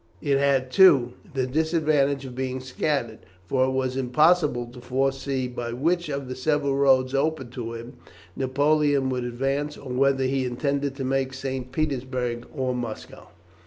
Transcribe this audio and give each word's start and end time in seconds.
It 0.19 0.39
had, 0.39 0.71
too, 0.71 1.13
the 1.35 1.45
disadvantage 1.45 2.25
of 2.25 2.33
being 2.33 2.59
scattered, 2.59 3.19
for 3.45 3.65
it 3.65 3.69
was 3.69 3.95
impossible 3.95 4.65
to 4.65 4.81
foresee 4.81 5.47
by 5.47 5.73
which 5.73 6.09
of 6.09 6.27
the 6.27 6.35
several 6.35 6.75
roads 6.75 7.13
open 7.13 7.51
to 7.51 7.73
him, 7.75 7.97
Napoleon 8.35 9.09
would 9.09 9.23
advance, 9.23 9.77
or 9.77 9.93
whether 9.93 10.23
he 10.23 10.43
intended 10.43 10.95
to 10.95 11.03
make 11.03 11.33
for 11.33 11.35
St. 11.37 11.71
Petersburg 11.71 12.47
or 12.51 12.73
Moscow. 12.73 13.27